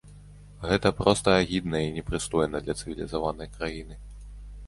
[0.69, 3.99] Гэта проста агідна і непрыстойна для цывілізаванай краіны!